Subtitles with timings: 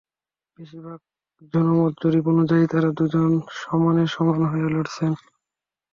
[0.59, 0.99] বেশির ভাগ
[1.53, 5.11] জনমত জরিপ অনুযায়ী, তাঁরা দুজন সমানে সমান হয়ে লড়ছেন।